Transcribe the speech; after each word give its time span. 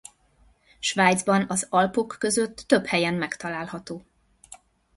Svájcban 0.79 1.45
az 1.49 1.67
Alpok 1.69 2.15
között 2.19 2.63
több 2.67 2.85
helyen 2.85 3.13
megtalálható. 3.13 4.05